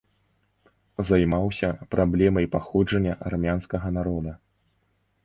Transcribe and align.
Займаўся 1.09 1.69
праблемай 1.95 2.47
паходжання 2.55 3.13
армянскага 3.31 3.87
народа. 3.99 4.33